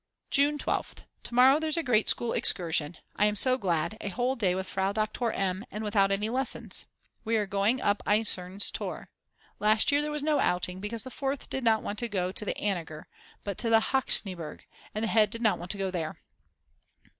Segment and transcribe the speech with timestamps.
[0.31, 1.03] June 12th.
[1.25, 4.65] To morrow there's a great school excursion; I am so glad, a whole day with
[4.65, 5.63] Frau Doktor M.
[5.69, 6.87] and without any lessons.
[7.23, 9.11] We are going up Eisernes Tor.
[9.59, 12.43] Last year there was no outing, because the Fourth did not want to go to
[12.43, 13.03] the Anninger,
[13.43, 14.61] but to the Hochschneeberg,
[14.95, 16.17] and the Head did not want to go there.